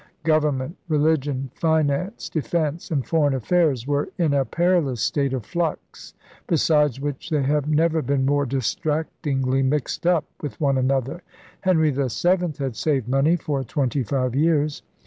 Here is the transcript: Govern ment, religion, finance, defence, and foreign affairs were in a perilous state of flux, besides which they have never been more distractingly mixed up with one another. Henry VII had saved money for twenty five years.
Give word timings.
Govern 0.23 0.57
ment, 0.57 0.77
religion, 0.87 1.51
finance, 1.53 2.27
defence, 2.27 2.89
and 2.89 3.05
foreign 3.05 3.35
affairs 3.35 3.85
were 3.85 4.09
in 4.17 4.33
a 4.33 4.45
perilous 4.45 4.99
state 4.99 5.31
of 5.31 5.45
flux, 5.45 6.15
besides 6.47 6.99
which 6.99 7.29
they 7.29 7.43
have 7.43 7.69
never 7.69 8.01
been 8.01 8.25
more 8.25 8.47
distractingly 8.47 9.61
mixed 9.61 10.07
up 10.07 10.25
with 10.41 10.59
one 10.59 10.79
another. 10.79 11.21
Henry 11.59 11.91
VII 11.91 12.53
had 12.57 12.75
saved 12.75 13.07
money 13.07 13.35
for 13.35 13.63
twenty 13.63 14.01
five 14.01 14.33
years. 14.33 14.81